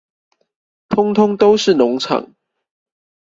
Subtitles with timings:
[0.89, 2.33] 通通都是農場